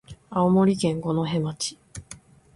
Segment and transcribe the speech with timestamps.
[0.31, 1.77] 青森県五戸町